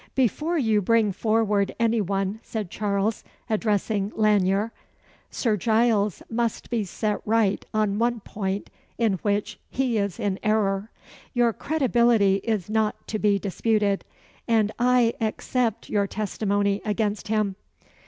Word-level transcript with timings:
"Before 0.15 0.57
you 0.57 0.81
bring 0.81 1.11
forward 1.11 1.75
any 1.79 2.01
one," 2.01 2.39
said 2.41 2.71
Charles, 2.71 3.23
addressing 3.51 4.11
Lanyere, 4.15 4.71
"Sir 5.29 5.55
Giles 5.57 6.23
must 6.27 6.71
be 6.71 6.83
set 6.83 7.19
right 7.23 7.63
on 7.71 7.99
one 7.99 8.19
point 8.21 8.71
in 8.97 9.19
which 9.21 9.59
he 9.69 9.99
is 9.99 10.19
in 10.19 10.39
error. 10.41 10.89
Your 11.35 11.53
credibility 11.53 12.37
is 12.37 12.67
not 12.67 13.07
to 13.09 13.19
be 13.19 13.37
disputed, 13.37 14.03
and 14.47 14.71
I 14.79 15.13
accept 15.21 15.87
your 15.87 16.07
testimony 16.07 16.81
against 16.83 17.27
him." 17.27 17.55